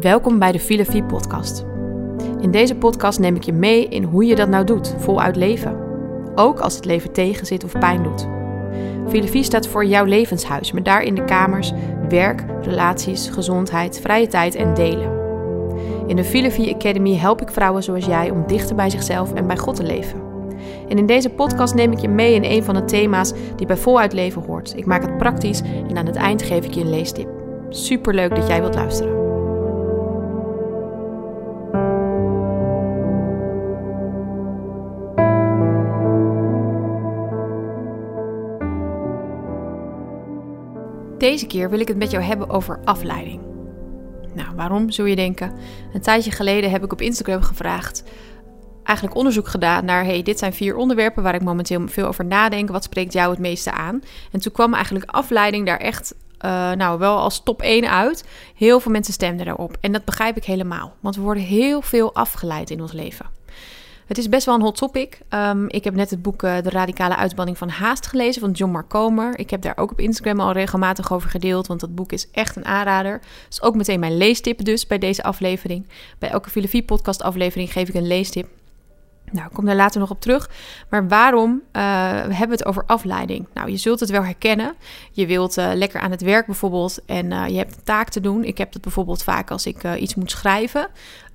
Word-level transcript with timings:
Welkom 0.00 0.38
bij 0.38 0.52
de 0.52 0.60
Filosofie 0.60 1.04
podcast. 1.04 1.64
In 2.40 2.50
deze 2.50 2.74
podcast 2.74 3.18
neem 3.18 3.36
ik 3.36 3.42
je 3.42 3.52
mee 3.52 3.88
in 3.88 4.02
hoe 4.02 4.24
je 4.24 4.34
dat 4.34 4.48
nou 4.48 4.64
doet, 4.64 4.94
voluit 4.98 5.36
leven. 5.36 5.76
Ook 6.34 6.60
als 6.60 6.74
het 6.74 6.84
leven 6.84 7.12
tegenzit 7.12 7.64
of 7.64 7.78
pijn 7.78 8.02
doet. 8.02 8.28
Filosofie 9.08 9.42
staat 9.42 9.68
voor 9.68 9.84
jouw 9.84 10.04
levenshuis, 10.04 10.72
met 10.72 10.84
daarin 10.84 11.14
de 11.14 11.24
kamers 11.24 11.72
werk, 12.08 12.44
relaties, 12.62 13.28
gezondheid, 13.28 14.00
vrije 14.00 14.26
tijd 14.26 14.54
en 14.54 14.74
delen. 14.74 15.12
In 16.06 16.16
de 16.16 16.24
Filosofie 16.24 16.74
Academy 16.74 17.16
help 17.16 17.40
ik 17.40 17.50
vrouwen 17.50 17.82
zoals 17.82 18.06
jij 18.06 18.30
om 18.30 18.46
dichter 18.46 18.76
bij 18.76 18.90
zichzelf 18.90 19.34
en 19.34 19.46
bij 19.46 19.58
God 19.58 19.76
te 19.76 19.82
leven. 19.82 20.20
En 20.88 20.98
in 20.98 21.06
deze 21.06 21.30
podcast 21.30 21.74
neem 21.74 21.92
ik 21.92 21.98
je 21.98 22.08
mee 22.08 22.34
in 22.34 22.44
een 22.44 22.64
van 22.64 22.74
de 22.74 22.84
thema's 22.84 23.32
die 23.56 23.66
bij 23.66 23.76
voluit 23.76 24.12
leven 24.12 24.42
hoort. 24.42 24.76
Ik 24.76 24.86
maak 24.86 25.02
het 25.02 25.18
praktisch 25.18 25.62
en 25.88 25.96
aan 25.96 26.06
het 26.06 26.16
eind 26.16 26.42
geef 26.42 26.64
ik 26.64 26.74
je 26.74 26.80
een 26.80 26.90
leestip. 26.90 27.28
Super 27.68 28.14
leuk 28.14 28.34
dat 28.34 28.46
jij 28.46 28.60
wilt 28.60 28.74
luisteren. 28.74 29.19
Deze 41.20 41.46
keer 41.46 41.70
wil 41.70 41.80
ik 41.80 41.88
het 41.88 41.96
met 41.96 42.10
jou 42.10 42.24
hebben 42.24 42.50
over 42.50 42.80
afleiding. 42.84 43.40
Nou, 44.34 44.54
waarom 44.56 44.90
zul 44.90 45.04
je 45.04 45.16
denken? 45.16 45.52
Een 45.92 46.00
tijdje 46.00 46.30
geleden 46.30 46.70
heb 46.70 46.84
ik 46.84 46.92
op 46.92 47.00
Instagram 47.00 47.42
gevraagd, 47.42 48.04
eigenlijk 48.82 49.16
onderzoek 49.16 49.48
gedaan 49.48 49.84
naar: 49.84 50.04
hey, 50.04 50.22
dit 50.22 50.38
zijn 50.38 50.52
vier 50.52 50.76
onderwerpen 50.76 51.22
waar 51.22 51.34
ik 51.34 51.42
momenteel 51.42 51.88
veel 51.88 52.06
over 52.06 52.24
nadenk. 52.24 52.70
Wat 52.70 52.84
spreekt 52.84 53.12
jou 53.12 53.30
het 53.30 53.38
meeste 53.38 53.72
aan? 53.72 54.02
En 54.32 54.40
toen 54.40 54.52
kwam 54.52 54.74
eigenlijk 54.74 55.10
afleiding 55.10 55.66
daar 55.66 55.78
echt, 55.78 56.14
uh, 56.44 56.72
nou 56.72 56.98
wel 56.98 57.18
als 57.18 57.42
top 57.42 57.62
1 57.62 57.90
uit. 57.90 58.24
Heel 58.54 58.80
veel 58.80 58.92
mensen 58.92 59.14
stemden 59.14 59.46
daarop. 59.46 59.76
En 59.80 59.92
dat 59.92 60.04
begrijp 60.04 60.36
ik 60.36 60.44
helemaal, 60.44 60.94
want 61.00 61.16
we 61.16 61.22
worden 61.22 61.42
heel 61.42 61.82
veel 61.82 62.14
afgeleid 62.14 62.70
in 62.70 62.80
ons 62.80 62.92
leven. 62.92 63.26
Het 64.10 64.18
is 64.18 64.28
best 64.28 64.46
wel 64.46 64.54
een 64.54 64.60
hot 64.60 64.76
topic. 64.76 65.20
Um, 65.28 65.68
ik 65.68 65.84
heb 65.84 65.94
net 65.94 66.10
het 66.10 66.22
boek 66.22 66.42
uh, 66.42 66.56
De 66.62 66.70
Radicale 66.70 67.16
Uitbanning 67.16 67.58
van 67.58 67.68
Haast 67.68 68.06
gelezen 68.06 68.40
van 68.40 68.50
John 68.50 68.72
Mark 68.72 68.88
Comer. 68.88 69.38
Ik 69.38 69.50
heb 69.50 69.62
daar 69.62 69.76
ook 69.76 69.90
op 69.90 70.00
Instagram 70.00 70.40
al 70.40 70.52
regelmatig 70.52 71.12
over 71.12 71.30
gedeeld, 71.30 71.66
want 71.66 71.80
dat 71.80 71.94
boek 71.94 72.12
is 72.12 72.30
echt 72.30 72.56
een 72.56 72.64
aanrader. 72.64 73.12
Dat 73.12 73.50
is 73.50 73.62
ook 73.62 73.74
meteen 73.74 74.00
mijn 74.00 74.16
leestip 74.16 74.64
dus 74.64 74.86
bij 74.86 74.98
deze 74.98 75.22
aflevering. 75.22 75.88
Bij 76.18 76.30
elke 76.30 76.50
Filosofie 76.50 76.82
podcast 76.82 77.22
aflevering 77.22 77.72
geef 77.72 77.88
ik 77.88 77.94
een 77.94 78.06
leestip. 78.06 78.48
Nou, 79.32 79.46
ik 79.46 79.52
kom 79.52 79.64
daar 79.64 79.76
later 79.76 80.00
nog 80.00 80.10
op 80.10 80.20
terug. 80.20 80.50
Maar 80.88 81.08
waarom 81.08 81.62
uh, 81.72 81.82
hebben 82.12 82.48
we 82.48 82.52
het 82.52 82.64
over 82.64 82.84
afleiding? 82.86 83.46
Nou, 83.54 83.70
je 83.70 83.76
zult 83.76 84.00
het 84.00 84.10
wel 84.10 84.24
herkennen. 84.24 84.74
Je 85.12 85.26
wilt 85.26 85.58
uh, 85.58 85.70
lekker 85.74 86.00
aan 86.00 86.10
het 86.10 86.22
werk 86.22 86.46
bijvoorbeeld 86.46 87.04
en 87.06 87.26
je 87.52 87.56
hebt 87.56 87.76
een 87.76 87.84
taak 87.84 88.08
te 88.08 88.20
doen. 88.20 88.44
Ik 88.44 88.58
heb 88.58 88.72
dat 88.72 88.82
bijvoorbeeld 88.82 89.22
vaak 89.22 89.50
als 89.50 89.66
ik 89.66 89.84
iets 89.84 90.14
moet 90.14 90.30
schrijven, 90.30 90.88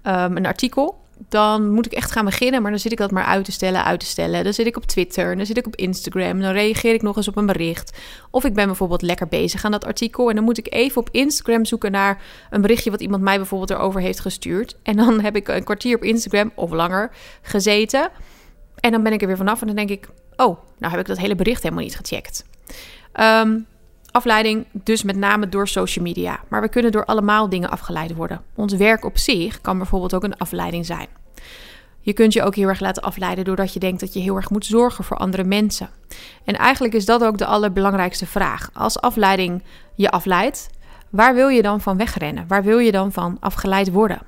um, 0.04 0.38
een 0.38 0.46
artikel 0.46 1.04
dan 1.30 1.70
moet 1.70 1.86
ik 1.86 1.92
echt 1.92 2.12
gaan 2.12 2.26
beginnen. 2.26 2.62
Maar 2.62 2.72
dan 2.72 2.80
zit 2.80 2.92
ik 2.92 2.98
dat 2.98 3.12
maar 3.12 3.24
uit 3.24 3.46
te 3.46 3.52
stellen, 3.52 3.84
uit 3.84 4.00
te 4.00 4.06
stellen. 4.06 4.44
Dan 4.44 4.54
zit 4.54 4.68
ik 4.68 4.78
op 4.78 4.86
Twitter, 4.86 5.36
dan 5.36 5.46
zit 5.46 5.58
ik 5.58 5.68
op 5.68 5.76
Instagram. 5.76 6.40
Dan 6.40 6.52
reageer 6.52 6.94
ik 6.94 7.02
nog 7.02 7.16
eens 7.16 7.28
op 7.28 7.38
een 7.38 7.46
bericht. 7.46 7.98
Of 8.32 8.44
ik 8.44 8.54
ben 8.54 8.66
bijvoorbeeld 8.66 9.02
lekker 9.02 9.28
bezig 9.28 9.66
aan 9.66 9.72
dat 9.72 9.86
artikel. 9.86 10.30
En 10.30 10.36
dan 10.36 10.44
moet 10.44 10.58
ik 10.58 10.74
even 10.74 11.02
op 11.02 11.10
Instagram 11.12 11.66
zoeken 11.66 11.92
naar 11.92 12.22
een 12.50 12.62
berichtje 12.62 12.92
wat 12.92 13.02
iemand 13.02 13.22
mij 13.22 13.38
bijvoorbeeld 13.38 13.70
erover 13.70 14.02
heeft 14.02 14.20
gestuurd. 14.20 14.76
En 14.84 14.96
dan 14.96 15.22
heb 15.22 15.36
ik 15.36 15.48
een 15.48 15.64
kwartier 15.64 15.96
op 15.96 16.04
Instagram 16.04 16.52
of 16.56 16.72
langer 16.72 17.12
gezeten. 17.42 18.10
En 18.80 18.92
dan 18.92 19.04
ben 19.04 19.14
ik 19.14 19.22
er 19.22 19.28
weer 19.28 19.38
vanaf 19.38 19.62
en 19.62 19.68
dan 19.68 19.76
denk 19.76 19.90
ik: 19.90 20.08
oh, 20.36 20.58
nou 20.78 20.92
heb 20.92 21.00
ik 21.02 21.08
dat 21.08 21.18
hele 21.18 21.36
bericht 21.36 21.64
helemaal 21.64 21.84
niet 21.84 21.96
gecheckt. 21.96 22.46
Um, 23.14 23.66
Afleiding 24.16 24.66
dus 24.72 25.04
met 25.04 25.16
name 25.16 25.50
door 25.50 25.68
social 25.68 26.06
media. 26.06 26.40
Maar 26.48 26.62
we 26.62 26.70
kunnen 26.70 26.92
door 26.92 27.06
allemaal 27.06 27.50
dingen 27.50 27.70
afgeleid 27.70 28.16
worden. 28.16 28.42
Ons 28.54 28.74
werk 28.74 29.06
op 29.06 29.18
zich 29.18 29.62
kan 29.62 29.78
bijvoorbeeld 29.78 30.14
ook 30.14 30.24
een 30.24 30.38
afleiding 30.38 30.86
zijn. 30.86 31.08
Je 32.00 32.14
kunt 32.14 32.34
je 32.34 32.44
ook 32.44 32.56
heel 32.56 32.68
erg 32.68 32.80
laten 32.80 33.04
afleiden 33.04 33.46
doordat 33.46 33.74
je 33.74 33.80
denkt 33.80 34.00
dat 34.00 34.14
je 34.14 34.20
heel 34.20 34.36
erg 34.36 34.50
moet 34.50 34.66
zorgen 34.66 35.04
voor 35.04 35.18
andere 35.18 35.44
mensen. 35.44 35.90
En 36.44 36.56
eigenlijk 36.56 36.94
is 36.94 37.06
dat 37.06 37.24
ook 37.24 37.38
de 37.38 37.46
allerbelangrijkste 37.46 38.26
vraag. 38.26 38.70
Als 38.74 39.00
afleiding 39.00 39.64
je 39.96 40.12
afleidt, 40.12 40.70
waar 41.10 41.36
wil 41.36 41.48
je 41.48 41.62
dan 41.62 41.82
van 41.82 41.98
wegrennen? 41.98 42.46
Waar 42.48 42.64
wil 42.64 42.78
je 42.78 42.92
dan 42.92 43.12
van 43.12 43.38
afgeleid 43.40 43.92
worden? 43.92 44.22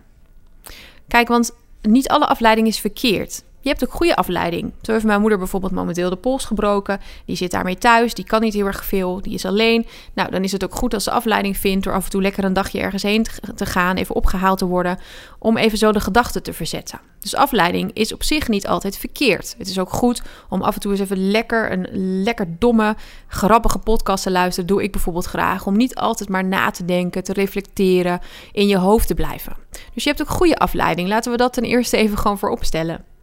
Kijk, 1.08 1.28
want 1.28 1.52
niet 1.81 2.08
alle 2.08 2.28
afleiding 2.28 2.68
is 2.68 2.80
verkeerd. 2.80 3.44
Je 3.59 3.69
hebt 3.69 3.84
ook 3.84 3.94
goede 3.94 4.16
afleiding. 4.16 4.72
Zo 4.81 4.91
heeft 4.91 5.06
mijn 5.06 5.22
moeder 5.22 5.38
bijvoorbeeld 5.38 5.72
momenteel 5.72 6.09
de 6.09 6.16
pols 6.16 6.45
gebroken. 6.45 7.00
Die 7.25 7.35
zit 7.35 7.51
daarmee 7.51 7.78
thuis. 7.78 8.13
Die 8.13 8.25
kan 8.25 8.41
niet 8.41 8.53
heel 8.53 8.66
erg 8.66 8.85
veel. 8.85 9.22
Die 9.22 9.34
is 9.34 9.45
alleen. 9.45 9.85
Nou, 10.13 10.31
dan 10.31 10.44
is 10.44 10.51
het 10.51 10.63
ook 10.63 10.75
goed 10.75 10.94
als 10.94 11.03
ze 11.03 11.12
afleiding 11.12 11.57
vindt 11.57 11.84
door 11.84 11.94
af 11.94 12.03
en 12.03 12.09
toe 12.09 12.22
lekker 12.22 12.44
een 12.44 12.53
dagje 12.53 12.79
ergens 12.79 13.03
heen 13.03 13.25
te 13.56 13.66
gaan, 13.66 13.95
even 13.95 14.16
opgehaald 14.16 14.57
te 14.57 14.66
worden, 14.66 15.00
om 15.40 15.57
even 15.57 15.78
zo 15.78 15.91
de 15.91 16.00
gedachten 16.00 16.44
te 16.44 16.53
verzetten. 16.53 17.00
Dus 17.19 17.35
afleiding 17.35 17.91
is 17.94 18.13
op 18.13 18.23
zich 18.23 18.47
niet 18.47 18.68
altijd 18.68 18.97
verkeerd. 18.97 19.56
Het 19.57 19.68
is 19.68 19.79
ook 19.79 19.89
goed 19.89 20.22
om 20.50 20.62
af 20.62 20.74
en 20.74 20.81
toe 20.81 20.91
eens 20.91 21.00
even 21.00 21.31
lekker 21.31 21.72
een 21.72 21.88
lekker 22.24 22.47
domme, 22.59 22.95
grappige 23.28 23.79
podcast 23.79 24.24
te 24.24 24.31
luisteren. 24.31 24.68
Doe 24.68 24.84
ik 24.84 24.91
bijvoorbeeld 24.91 25.25
graag. 25.25 25.66
Om 25.66 25.78
niet 25.78 25.95
altijd 25.95 26.29
maar 26.29 26.45
na 26.45 26.72
te 26.72 26.85
denken, 26.85 27.24
te 27.24 27.34
reflecteren, 27.34 28.19
in 28.51 28.68
je 28.68 28.78
hoofd 28.78 29.07
te 29.07 29.13
blijven. 29.16 29.56
Dus 29.94 30.03
je 30.03 30.09
hebt 30.09 30.22
ook 30.22 30.29
goede 30.29 30.57
afleiding. 30.57 31.07
Laten 31.07 31.31
we 31.31 31.38
dat 31.38 31.53
ten 31.53 31.63
eerste 31.63 31.97
even 31.97 32.18
gewoon 32.18 32.38
voor 32.38 32.50
opstellen. 32.50 33.16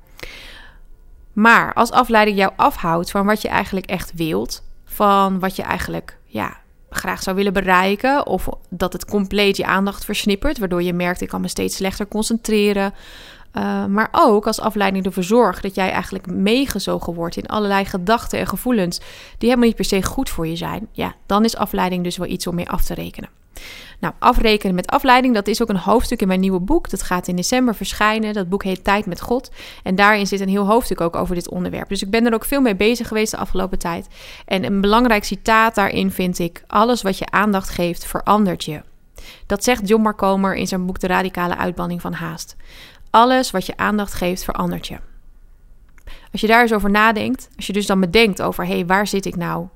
Maar 1.34 1.74
als 1.74 1.90
afleiding 1.90 2.36
jou 2.36 2.52
afhoudt 2.56 3.10
van 3.10 3.26
wat 3.26 3.42
je 3.42 3.48
eigenlijk 3.48 3.86
echt 3.86 4.12
wilt, 4.14 4.62
van 4.84 5.38
wat 5.38 5.56
je 5.56 5.62
eigenlijk 5.62 6.18
ja, 6.24 6.56
graag 6.90 7.22
zou 7.22 7.36
willen 7.36 7.52
bereiken, 7.52 8.26
of 8.26 8.48
dat 8.70 8.92
het 8.92 9.04
compleet 9.04 9.56
je 9.56 9.66
aandacht 9.66 10.04
versnippert, 10.04 10.58
waardoor 10.58 10.82
je 10.82 10.92
merkt 10.92 11.20
ik 11.20 11.28
kan 11.28 11.40
me 11.40 11.48
steeds 11.48 11.76
slechter 11.76 12.08
concentreren. 12.08 12.94
Uh, 13.52 13.86
maar 13.86 14.08
ook 14.12 14.46
als 14.46 14.60
afleiding 14.60 15.04
ervoor 15.04 15.22
zorgt 15.22 15.62
dat 15.62 15.74
jij 15.74 15.90
eigenlijk 15.90 16.26
meegezogen 16.26 17.14
wordt 17.14 17.36
in 17.36 17.46
allerlei 17.46 17.84
gedachten 17.84 18.38
en 18.38 18.46
gevoelens 18.46 18.98
die 19.38 19.48
helemaal 19.48 19.66
niet 19.66 19.76
per 19.76 19.84
se 19.84 20.02
goed 20.02 20.30
voor 20.30 20.46
je 20.46 20.56
zijn. 20.56 20.88
Ja, 20.92 21.14
dan 21.26 21.44
is 21.44 21.56
afleiding 21.56 22.04
dus 22.04 22.16
wel 22.16 22.28
iets 22.28 22.46
om 22.46 22.54
mee 22.54 22.68
af 22.68 22.84
te 22.84 22.94
rekenen. 22.94 23.28
Nou, 24.00 24.14
afrekenen 24.18 24.74
met 24.74 24.86
afleiding, 24.86 25.34
dat 25.34 25.46
is 25.46 25.62
ook 25.62 25.68
een 25.68 25.76
hoofdstuk 25.76 26.20
in 26.20 26.28
mijn 26.28 26.40
nieuwe 26.40 26.60
boek. 26.60 26.90
Dat 26.90 27.02
gaat 27.02 27.28
in 27.28 27.36
december 27.36 27.74
verschijnen. 27.74 28.32
Dat 28.32 28.48
boek 28.48 28.64
heet 28.64 28.84
Tijd 28.84 29.06
met 29.06 29.20
God. 29.20 29.50
En 29.82 29.94
daarin 29.94 30.26
zit 30.26 30.40
een 30.40 30.48
heel 30.48 30.66
hoofdstuk 30.66 31.00
ook 31.00 31.16
over 31.16 31.34
dit 31.34 31.48
onderwerp. 31.48 31.88
Dus 31.88 32.02
ik 32.02 32.10
ben 32.10 32.26
er 32.26 32.34
ook 32.34 32.44
veel 32.44 32.60
mee 32.60 32.76
bezig 32.76 33.08
geweest 33.08 33.30
de 33.30 33.36
afgelopen 33.36 33.78
tijd. 33.78 34.06
En 34.44 34.64
een 34.64 34.80
belangrijk 34.80 35.24
citaat 35.24 35.74
daarin 35.74 36.10
vind 36.10 36.38
ik: 36.38 36.64
Alles 36.66 37.02
wat 37.02 37.18
je 37.18 37.30
aandacht 37.30 37.68
geeft, 37.68 38.06
verandert 38.06 38.64
je. 38.64 38.82
Dat 39.46 39.64
zegt 39.64 39.88
John 39.88 40.02
Markomer 40.02 40.54
in 40.54 40.66
zijn 40.66 40.86
boek 40.86 41.00
De 41.00 41.06
Radicale 41.06 41.56
Uitbanning 41.56 42.00
van 42.00 42.12
Haast. 42.12 42.56
Alles 43.10 43.50
wat 43.50 43.66
je 43.66 43.76
aandacht 43.76 44.14
geeft, 44.14 44.44
verandert 44.44 44.86
je. 44.86 44.98
Als 46.32 46.40
je 46.40 46.46
daar 46.46 46.62
eens 46.62 46.72
over 46.72 46.90
nadenkt, 46.90 47.48
als 47.56 47.66
je 47.66 47.72
dus 47.72 47.86
dan 47.86 48.00
bedenkt 48.00 48.42
over: 48.42 48.66
hé, 48.66 48.74
hey, 48.74 48.86
waar 48.86 49.06
zit 49.06 49.26
ik 49.26 49.36
nou? 49.36 49.66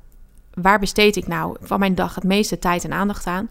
Waar 0.62 0.78
besteed 0.78 1.16
ik 1.16 1.26
nou 1.26 1.56
van 1.60 1.78
mijn 1.78 1.94
dag 1.94 2.14
het 2.14 2.24
meeste 2.24 2.58
tijd 2.58 2.84
en 2.84 2.92
aandacht 2.92 3.26
aan? 3.26 3.50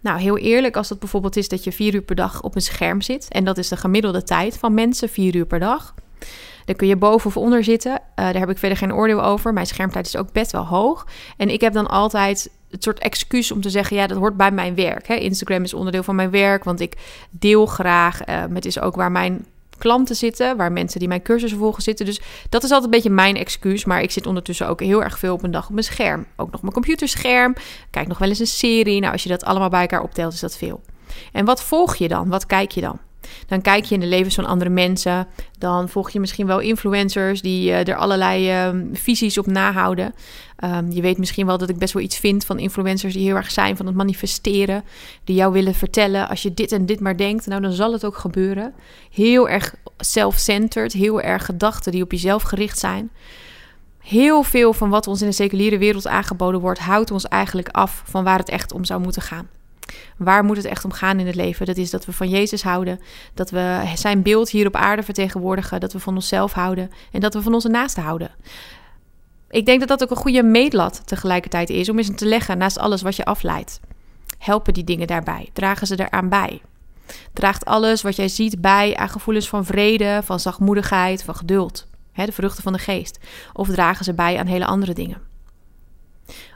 Nou, 0.00 0.20
heel 0.20 0.38
eerlijk, 0.38 0.76
als 0.76 0.88
dat 0.88 0.98
bijvoorbeeld 0.98 1.36
is 1.36 1.48
dat 1.48 1.64
je 1.64 1.72
vier 1.72 1.94
uur 1.94 2.02
per 2.02 2.16
dag 2.16 2.42
op 2.42 2.54
een 2.54 2.62
scherm 2.62 3.00
zit, 3.00 3.28
en 3.28 3.44
dat 3.44 3.58
is 3.58 3.68
de 3.68 3.76
gemiddelde 3.76 4.22
tijd 4.22 4.58
van 4.58 4.74
mensen, 4.74 5.08
vier 5.08 5.34
uur 5.34 5.46
per 5.46 5.58
dag, 5.58 5.94
dan 6.64 6.76
kun 6.76 6.86
je 6.86 6.96
boven 6.96 7.26
of 7.26 7.36
onder 7.36 7.64
zitten. 7.64 7.92
Uh, 7.92 7.98
daar 8.14 8.38
heb 8.38 8.50
ik 8.50 8.58
verder 8.58 8.78
geen 8.78 8.94
oordeel 8.94 9.22
over. 9.22 9.52
Mijn 9.52 9.66
schermtijd 9.66 10.06
is 10.06 10.16
ook 10.16 10.32
best 10.32 10.52
wel 10.52 10.66
hoog. 10.66 11.06
En 11.36 11.48
ik 11.50 11.60
heb 11.60 11.72
dan 11.72 11.86
altijd 11.86 12.50
het 12.70 12.82
soort 12.82 12.98
excuus 12.98 13.52
om 13.52 13.60
te 13.60 13.70
zeggen: 13.70 13.96
ja, 13.96 14.06
dat 14.06 14.18
hoort 14.18 14.36
bij 14.36 14.50
mijn 14.50 14.74
werk. 14.74 15.06
Hè. 15.06 15.14
Instagram 15.14 15.62
is 15.62 15.74
onderdeel 15.74 16.02
van 16.02 16.14
mijn 16.14 16.30
werk, 16.30 16.64
want 16.64 16.80
ik 16.80 16.94
deel 17.30 17.66
graag. 17.66 18.28
Uh, 18.28 18.44
het 18.54 18.64
is 18.64 18.80
ook 18.80 18.96
waar 18.96 19.12
mijn 19.12 19.46
klanten 19.78 20.16
zitten, 20.16 20.56
waar 20.56 20.72
mensen 20.72 20.98
die 20.98 21.08
mijn 21.08 21.22
cursussen 21.22 21.58
volgen 21.58 21.82
zitten. 21.82 22.06
Dus 22.06 22.20
dat 22.48 22.62
is 22.62 22.70
altijd 22.70 22.84
een 22.84 23.00
beetje 23.00 23.14
mijn 23.14 23.36
excuus. 23.36 23.84
Maar 23.84 24.02
ik 24.02 24.10
zit 24.10 24.26
ondertussen 24.26 24.68
ook 24.68 24.80
heel 24.80 25.02
erg 25.02 25.18
veel 25.18 25.34
op 25.34 25.42
een 25.42 25.50
dag 25.50 25.66
op 25.66 25.72
mijn 25.72 25.84
scherm. 25.84 26.26
Ook 26.36 26.50
nog 26.50 26.60
mijn 26.60 26.72
computerscherm. 26.72 27.54
Kijk 27.90 28.08
nog 28.08 28.18
wel 28.18 28.28
eens 28.28 28.38
een 28.38 28.46
serie. 28.46 29.00
Nou, 29.00 29.12
als 29.12 29.22
je 29.22 29.28
dat 29.28 29.44
allemaal 29.44 29.68
bij 29.68 29.80
elkaar 29.80 30.02
optelt, 30.02 30.32
is 30.32 30.40
dat 30.40 30.56
veel. 30.56 30.80
En 31.32 31.44
wat 31.44 31.62
volg 31.62 31.96
je 31.96 32.08
dan? 32.08 32.28
Wat 32.28 32.46
kijk 32.46 32.70
je 32.70 32.80
dan? 32.80 32.98
Dan 33.46 33.60
kijk 33.60 33.84
je 33.84 33.94
in 33.94 34.00
de 34.00 34.06
levens 34.06 34.34
van 34.34 34.46
andere 34.46 34.70
mensen. 34.70 35.26
Dan 35.58 35.88
volg 35.88 36.10
je 36.10 36.20
misschien 36.20 36.46
wel 36.46 36.60
influencers 36.60 37.42
die 37.42 37.68
uh, 37.68 37.88
er 37.88 37.96
allerlei 37.96 38.68
uh, 38.68 38.80
visies 38.92 39.38
op 39.38 39.46
nahouden. 39.46 40.14
Um, 40.64 40.90
je 40.90 41.00
weet 41.00 41.18
misschien 41.18 41.46
wel 41.46 41.58
dat 41.58 41.68
ik 41.68 41.78
best 41.78 41.92
wel 41.92 42.02
iets 42.02 42.18
vind 42.18 42.44
van 42.44 42.58
influencers 42.58 43.12
die 43.12 43.26
heel 43.26 43.36
erg 43.36 43.50
zijn 43.50 43.76
van 43.76 43.86
het 43.86 43.94
manifesteren. 43.94 44.84
Die 45.24 45.36
jou 45.36 45.52
willen 45.52 45.74
vertellen, 45.74 46.28
als 46.28 46.42
je 46.42 46.54
dit 46.54 46.72
en 46.72 46.86
dit 46.86 47.00
maar 47.00 47.16
denkt, 47.16 47.46
nou 47.46 47.60
dan 47.60 47.72
zal 47.72 47.92
het 47.92 48.04
ook 48.04 48.16
gebeuren. 48.16 48.74
Heel 49.10 49.48
erg 49.48 49.74
self-centered, 49.98 50.92
heel 50.92 51.20
erg 51.20 51.44
gedachten 51.44 51.92
die 51.92 52.02
op 52.02 52.12
jezelf 52.12 52.42
gericht 52.42 52.78
zijn. 52.78 53.10
Heel 53.98 54.42
veel 54.42 54.72
van 54.72 54.90
wat 54.90 55.06
ons 55.06 55.20
in 55.20 55.28
de 55.28 55.34
seculiere 55.34 55.78
wereld 55.78 56.06
aangeboden 56.06 56.60
wordt, 56.60 56.78
houdt 56.78 57.10
ons 57.10 57.28
eigenlijk 57.28 57.68
af 57.68 58.02
van 58.04 58.24
waar 58.24 58.38
het 58.38 58.48
echt 58.48 58.72
om 58.72 58.84
zou 58.84 59.00
moeten 59.00 59.22
gaan. 59.22 59.48
Waar 60.16 60.44
moet 60.44 60.56
het 60.56 60.66
echt 60.66 60.84
om 60.84 60.92
gaan 60.92 61.20
in 61.20 61.26
het 61.26 61.34
leven? 61.34 61.66
Dat 61.66 61.76
is 61.76 61.90
dat 61.90 62.04
we 62.04 62.12
van 62.12 62.28
Jezus 62.28 62.62
houden, 62.62 63.00
dat 63.34 63.50
we 63.50 63.92
zijn 63.94 64.22
beeld 64.22 64.50
hier 64.50 64.66
op 64.66 64.76
aarde 64.76 65.02
vertegenwoordigen, 65.02 65.80
dat 65.80 65.92
we 65.92 65.98
van 65.98 66.14
onszelf 66.14 66.52
houden 66.52 66.90
en 67.12 67.20
dat 67.20 67.34
we 67.34 67.42
van 67.42 67.54
onze 67.54 67.68
naasten 67.68 68.02
houden. 68.02 68.30
Ik 69.50 69.66
denk 69.66 69.78
dat 69.78 69.88
dat 69.88 70.02
ook 70.02 70.10
een 70.10 70.22
goede 70.22 70.42
meetlat 70.42 71.02
tegelijkertijd 71.04 71.70
is 71.70 71.88
om 71.88 71.98
eens 71.98 72.10
te 72.14 72.26
leggen 72.26 72.58
naast 72.58 72.78
alles 72.78 73.02
wat 73.02 73.16
je 73.16 73.24
afleidt. 73.24 73.80
Helpen 74.38 74.74
die 74.74 74.84
dingen 74.84 75.06
daarbij? 75.06 75.50
Dragen 75.52 75.86
ze 75.86 76.00
eraan 76.00 76.28
bij? 76.28 76.62
Draagt 77.32 77.64
alles 77.64 78.02
wat 78.02 78.16
jij 78.16 78.28
ziet 78.28 78.60
bij 78.60 78.96
aan 78.96 79.08
gevoelens 79.08 79.48
van 79.48 79.64
vrede, 79.64 80.20
van 80.24 80.40
zachtmoedigheid, 80.40 81.22
van 81.22 81.34
geduld, 81.34 81.86
hè, 82.12 82.24
de 82.24 82.32
vruchten 82.32 82.62
van 82.62 82.72
de 82.72 82.78
geest? 82.78 83.18
Of 83.52 83.68
dragen 83.68 84.04
ze 84.04 84.14
bij 84.14 84.38
aan 84.38 84.46
hele 84.46 84.66
andere 84.66 84.92
dingen? 84.92 85.22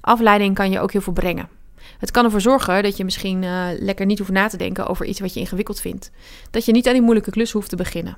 Afleiding 0.00 0.54
kan 0.54 0.70
je 0.70 0.80
ook 0.80 0.92
heel 0.92 1.00
veel 1.00 1.12
brengen. 1.12 1.59
Het 1.98 2.10
kan 2.10 2.24
ervoor 2.24 2.40
zorgen 2.40 2.82
dat 2.82 2.96
je 2.96 3.04
misschien 3.04 3.42
uh, 3.42 3.66
lekker 3.78 4.06
niet 4.06 4.18
hoeft 4.18 4.30
na 4.30 4.48
te 4.48 4.56
denken 4.56 4.86
over 4.86 5.06
iets 5.06 5.20
wat 5.20 5.34
je 5.34 5.40
ingewikkeld 5.40 5.80
vindt. 5.80 6.10
Dat 6.50 6.64
je 6.64 6.72
niet 6.72 6.86
aan 6.86 6.92
die 6.92 7.02
moeilijke 7.02 7.30
klus 7.30 7.52
hoeft 7.52 7.68
te 7.68 7.76
beginnen. 7.76 8.16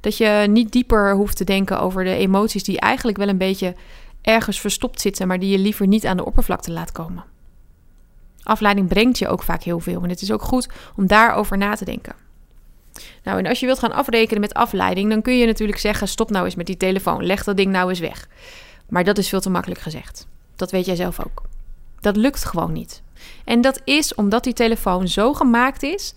Dat 0.00 0.16
je 0.16 0.46
niet 0.50 0.72
dieper 0.72 1.14
hoeft 1.14 1.36
te 1.36 1.44
denken 1.44 1.80
over 1.80 2.04
de 2.04 2.14
emoties 2.14 2.64
die 2.64 2.80
eigenlijk 2.80 3.18
wel 3.18 3.28
een 3.28 3.38
beetje 3.38 3.74
ergens 4.22 4.60
verstopt 4.60 5.00
zitten, 5.00 5.26
maar 5.26 5.38
die 5.38 5.50
je 5.50 5.58
liever 5.58 5.86
niet 5.86 6.06
aan 6.06 6.16
de 6.16 6.24
oppervlakte 6.24 6.72
laat 6.72 6.92
komen. 6.92 7.24
Afleiding 8.42 8.88
brengt 8.88 9.18
je 9.18 9.28
ook 9.28 9.42
vaak 9.42 9.62
heel 9.62 9.80
veel 9.80 10.02
en 10.02 10.08
het 10.08 10.22
is 10.22 10.32
ook 10.32 10.42
goed 10.42 10.68
om 10.96 11.06
daarover 11.06 11.58
na 11.58 11.74
te 11.74 11.84
denken. 11.84 12.14
Nou, 13.22 13.38
en 13.38 13.46
als 13.46 13.60
je 13.60 13.66
wilt 13.66 13.78
gaan 13.78 13.92
afrekenen 13.92 14.40
met 14.40 14.54
afleiding, 14.54 15.10
dan 15.10 15.22
kun 15.22 15.38
je 15.38 15.46
natuurlijk 15.46 15.78
zeggen: 15.78 16.08
stop 16.08 16.30
nou 16.30 16.44
eens 16.44 16.54
met 16.54 16.66
die 16.66 16.76
telefoon, 16.76 17.26
leg 17.26 17.44
dat 17.44 17.56
ding 17.56 17.72
nou 17.72 17.88
eens 17.88 17.98
weg. 17.98 18.28
Maar 18.88 19.04
dat 19.04 19.18
is 19.18 19.28
veel 19.28 19.40
te 19.40 19.50
makkelijk 19.50 19.80
gezegd. 19.80 20.26
Dat 20.56 20.70
weet 20.70 20.86
jij 20.86 20.96
zelf 20.96 21.20
ook. 21.20 21.42
Dat 22.00 22.16
lukt 22.16 22.44
gewoon 22.44 22.72
niet. 22.72 23.02
En 23.44 23.60
dat 23.60 23.80
is 23.84 24.14
omdat 24.14 24.44
die 24.44 24.52
telefoon 24.52 25.08
zo 25.08 25.32
gemaakt 25.34 25.82
is. 25.82 26.14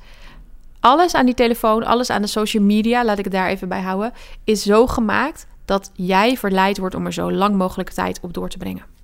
Alles 0.79 1.13
aan 1.13 1.25
die 1.25 1.35
telefoon, 1.35 1.83
alles 1.83 2.09
aan 2.09 2.21
de 2.21 2.27
social 2.27 2.63
media, 2.63 3.05
laat 3.05 3.17
ik 3.17 3.23
het 3.23 3.33
daar 3.33 3.49
even 3.49 3.69
bij 3.69 3.81
houden, 3.81 4.13
is 4.43 4.63
zo 4.63 4.87
gemaakt 4.87 5.47
dat 5.65 5.91
jij 5.93 6.37
verleid 6.37 6.77
wordt 6.77 6.95
om 6.95 7.05
er 7.05 7.13
zo 7.13 7.31
lang 7.31 7.55
mogelijk 7.55 7.89
tijd 7.89 8.19
op 8.21 8.33
door 8.33 8.49
te 8.49 8.57
brengen. 8.57 8.98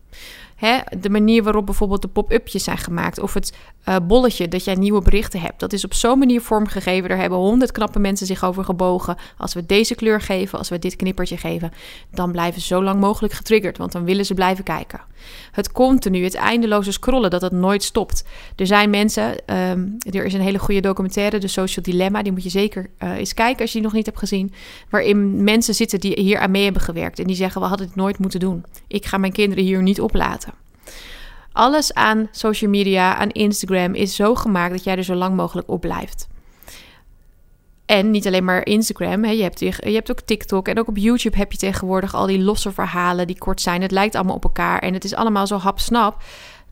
Hè, 0.56 0.80
de 1.00 1.10
manier 1.10 1.44
waarop 1.44 1.66
bijvoorbeeld 1.66 2.02
de 2.02 2.08
pop-upjes 2.08 2.64
zijn 2.64 2.78
gemaakt 2.78 3.20
of 3.20 3.34
het 3.34 3.54
uh, 3.90 3.96
bolletje 4.04 4.48
dat 4.48 4.64
jij 4.64 4.76
nieuwe 4.76 5.02
berichten 5.02 5.40
hebt. 5.40 5.60
Dat 5.60 5.74
is 5.74 5.86
op 5.86 5.94
zo'n 5.94 6.20
manier 6.20 6.42
vormgegeven. 6.42 7.10
Daar 7.10 7.18
hebben 7.18 7.38
honderd 7.38 7.72
knappe 7.72 8.00
mensen 8.00 8.28
zich 8.28 8.44
over 8.44 8.64
gebogen. 8.64 9.18
Als 9.38 9.54
we 9.54 9.66
deze 9.66 9.96
kleur 9.96 10.22
geven, 10.22 10.58
als 10.58 10.70
we 10.70 10.80
dit 10.80 10.96
knippertje 10.96 11.38
geven, 11.38 11.72
dan 12.12 12.32
blijven 12.32 12.62
ze 12.62 12.68
zo 12.68 12.84
lang 12.84 13.00
mogelijk 13.00 13.34
getriggerd, 13.34 13.78
want 13.78 13.92
dan 13.92 14.04
willen 14.04 14.26
ze 14.26 14.34
blijven 14.34 14.64
kijken. 14.64 15.02
Het 15.52 15.72
continu, 15.72 16.24
het 16.24 16.36
eindeloze 16.36 16.92
scrollen, 16.92 17.30
dat 17.30 17.42
het 17.42 17.52
nooit 17.52 17.84
stopt. 17.84 18.24
Er 18.56 18.68
zijn 18.68 18.90
mensen, 18.90 19.56
um, 19.70 19.98
er 20.12 20.26
is 20.26 20.34
een 20.34 20.42
hele 20.42 20.60
goede 20.60 20.82
documentaire, 20.82 21.38
de 21.38 21.48
Social 21.48 21.86
Dilemma, 21.86 22.24
die 22.24 22.32
moet 22.32 22.44
je 22.44 22.50
zeker 22.50 22.90
uh, 23.00 23.18
eens 23.18 23.34
kijken 23.34 23.62
als 23.62 23.70
je 23.70 23.78
die 23.78 23.88
nog 23.88 23.96
niet 23.96 24.06
hebt 24.06 24.20
gezien, 24.20 24.54
waarin 24.90 25.44
mensen 25.44 25.74
zitten 25.74 26.00
die 26.00 26.20
hier 26.22 26.40
aan 26.40 26.52
mee 26.52 26.64
hebben 26.64 26.82
gewerkt 26.82 27.20
en 27.20 27.28
die 27.28 27.36
zeggen 27.36 27.62
we 27.62 27.68
hadden 27.68 27.88
het 27.88 27.96
nooit 27.96 28.20
moeten 28.20 28.40
doen. 28.40 28.66
Ik 28.88 29.06
ga 29.06 29.18
mijn 29.18 29.32
kinderen 29.32 29.64
hier 29.64 29.82
niet 29.82 30.02
oplaten. 30.02 30.55
Alles 31.52 31.94
aan 31.94 32.28
social 32.32 32.70
media, 32.70 33.16
aan 33.16 33.30
Instagram 33.30 33.94
is 33.94 34.16
zo 34.16 34.36
gemaakt 34.36 34.72
dat 34.72 34.84
jij 34.84 34.98
er 34.98 35.04
zo 35.04 35.16
lang 35.16 35.36
mogelijk 35.36 35.70
op 35.70 35.82
blijft. 35.82 36.28
En 37.86 38.12
niet 38.12 38.28
alleen 38.28 38.44
maar 38.44 38.66
Instagram, 38.66 39.24
hè. 39.24 39.32
Je, 39.32 39.44
hebt, 39.44 39.60
je 39.60 39.74
hebt 39.82 40.12
ook 40.12 40.22
TikTok 40.22 40.68
en 40.68 40.80
ook 40.80 40.88
op 40.88 40.98
YouTube 40.98 41.38
heb 41.38 41.52
je 41.52 41.58
tegenwoordig 41.58 42.14
al 42.14 42.26
die 42.26 42.40
losse 42.40 42.72
verhalen 42.72 43.28
die 43.28 43.38
kort 43.38 43.62
zijn. 43.62 43.82
Het 43.82 43.92
lijkt 43.92 44.16
allemaal 44.16 44.36
op 44.36 44.44
elkaar 44.44 44.80
en 44.80 44.94
het 44.94 45.04
is 45.04 45.16
allemaal 45.16 45.48
zo 45.48 45.58
hapsnap 45.58 46.24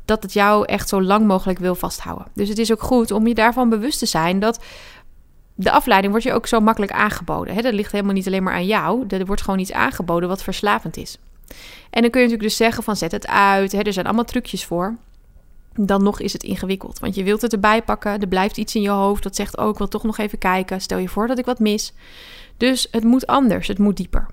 dat 0.06 0.24
het 0.24 0.34
jou 0.34 0.66
echt 0.66 0.90
zo 0.90 1.02
lang 1.02 1.28
mogelijk 1.28 1.60
wil 1.60 1.76
vasthouden. 1.76 2.28
Dus 2.34 2.50
het 2.50 2.58
is 2.58 2.72
ook 2.72 2.82
goed 2.82 3.12
om 3.12 3.28
je 3.28 3.34
daarvan 3.34 3.70
bewust 3.70 4.00
te 4.00 4.06
zijn 4.06 4.40
dat 4.40 4.64
de 5.56 5.72
afleiding 5.72 6.12
wordt 6.12 6.28
je 6.28 6.34
ook 6.34 6.48
zo 6.48 6.60
makkelijk 6.60 6.92
aangeboden. 6.92 7.54
Hè? 7.54 7.62
Dat 7.62 7.74
ligt 7.74 7.92
helemaal 7.92 8.14
niet 8.14 8.28
alleen 8.28 8.44
maar 8.44 8.54
aan 8.54 8.66
jou. 8.66 9.06
Er 9.08 9.26
wordt 9.26 9.42
gewoon 9.42 9.60
iets 9.60 9.72
aangeboden 9.72 10.30
wat 10.30 10.44
verslavend 10.44 10.98
is. 10.98 11.18
En 11.90 12.02
dan 12.02 12.12
kun 12.12 12.22
je 12.22 12.28
natuurlijk 12.28 12.42
dus 12.42 12.56
zeggen 12.56 12.84
van 12.84 12.96
zet 12.96 13.12
het 13.12 13.28
uit. 13.28 13.72
Hè? 13.72 13.80
Er 13.80 13.94
zijn 13.94 14.06
allemaal 14.06 14.24
trucjes 14.24 14.66
voor. 14.66 14.98
Dan 15.76 16.04
nog 16.04 16.20
is 16.20 16.34
het 16.34 16.44
ingewikkeld. 16.44 17.00
Want 17.00 17.16
je 17.16 17.24
wilt 17.24 17.42
het 17.42 17.54
erbij 17.54 17.84
pakken. 17.84 18.20
Er 18.20 18.28
blijft 18.28 18.58
iets 18.58 18.76
in 18.76 18.82
je 18.82 18.90
hoofd 18.90 19.24
dat 19.24 19.36
zegt: 19.36 19.58
Oh, 19.58 19.70
ik 19.70 19.78
wil 19.78 19.88
toch 19.88 20.04
nog 20.04 20.18
even 20.18 20.38
kijken. 20.38 20.82
Stel 20.82 20.98
je 20.98 21.10
voor 21.10 21.28
dat 21.28 21.38
ik 21.38 21.46
wat 21.46 21.60
mis. 21.60 21.94
Dus 22.58 22.88
het 22.92 23.04
moet 23.04 23.28
anders. 23.28 23.68
Het 23.68 23.80
moet 23.80 23.98
dieper. 23.98 24.28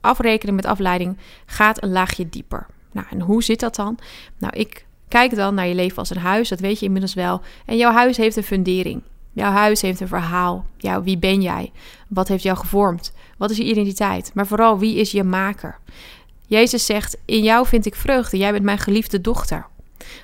Afrekenen 0.00 0.54
met 0.54 0.66
afleiding 0.66 1.16
gaat 1.46 1.82
een 1.82 1.92
laagje 1.92 2.28
dieper. 2.28 2.66
Nou, 2.92 3.06
en 3.10 3.20
hoe 3.20 3.42
zit 3.42 3.60
dat 3.60 3.74
dan? 3.74 3.98
Nou, 4.38 4.56
ik 4.56 4.86
kijk 5.08 5.34
dan 5.36 5.54
naar 5.54 5.66
je 5.66 5.74
leven 5.74 5.98
als 5.98 6.10
een 6.10 6.16
huis. 6.16 6.48
Dat 6.48 6.60
weet 6.60 6.78
je 6.78 6.86
inmiddels 6.86 7.14
wel. 7.14 7.40
En 7.66 7.76
jouw 7.76 7.92
huis 7.92 8.16
heeft 8.16 8.36
een 8.36 8.42
fundering. 8.42 9.02
Jouw 9.32 9.50
huis 9.50 9.80
heeft 9.80 10.00
een 10.00 10.08
verhaal. 10.08 10.66
Wie 11.02 11.18
ben 11.18 11.42
jij? 11.42 11.72
Wat 12.08 12.28
heeft 12.28 12.42
jou 12.42 12.56
gevormd? 12.56 13.12
Wat 13.38 13.50
is 13.50 13.56
je 13.56 13.64
identiteit? 13.64 14.30
Maar 14.34 14.46
vooral, 14.46 14.78
wie 14.78 14.96
is 14.96 15.10
je 15.10 15.24
maker? 15.24 15.78
Jezus 16.46 16.86
zegt: 16.86 17.16
In 17.24 17.42
jou 17.42 17.66
vind 17.66 17.86
ik 17.86 17.94
vreugde. 17.94 18.36
Jij 18.36 18.52
bent 18.52 18.64
mijn 18.64 18.78
geliefde 18.78 19.20
dochter. 19.20 19.66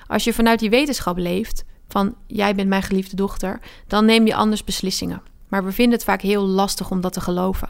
Als 0.07 0.23
je 0.23 0.33
vanuit 0.33 0.59
die 0.59 0.69
wetenschap 0.69 1.17
leeft, 1.17 1.65
van 1.87 2.15
jij 2.27 2.55
bent 2.55 2.69
mijn 2.69 2.83
geliefde 2.83 3.15
dochter, 3.15 3.59
dan 3.87 4.05
neem 4.05 4.25
je 4.25 4.35
anders 4.35 4.63
beslissingen. 4.63 5.21
Maar 5.47 5.65
we 5.65 5.71
vinden 5.71 5.93
het 5.93 6.03
vaak 6.03 6.21
heel 6.21 6.45
lastig 6.45 6.91
om 6.91 7.01
dat 7.01 7.13
te 7.13 7.21
geloven. 7.21 7.69